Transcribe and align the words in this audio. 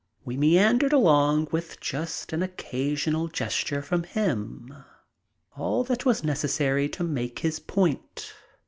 We 0.25 0.35
meandered 0.35 0.93
along 0.93 1.49
with 1.51 1.79
just 1.79 2.33
an 2.33 2.41
occasional 2.41 3.27
gesture 3.27 3.83
from 3.83 4.01
him, 4.01 4.73
all 5.55 5.83
that 5.83 6.07
was 6.07 6.23
necessary 6.23 6.89
to 6.89 7.03
make 7.03 7.37
his 7.37 7.59
point. 7.59 8.33